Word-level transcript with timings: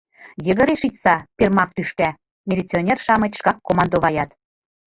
Йыгыре 0.45 0.75
шичса, 0.81 1.15
пермак 1.37 1.69
тӱшка!— 1.75 2.09
милиционер-шамыч 2.49 3.33
шкак 3.39 3.57
командоваят. 3.67 4.29